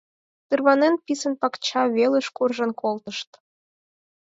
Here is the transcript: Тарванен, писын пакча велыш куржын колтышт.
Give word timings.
Тарванен, 0.47 0.95
писын 1.05 1.33
пакча 1.41 1.81
велыш 1.95 2.27
куржын 2.35 2.71
колтышт. 2.81 3.29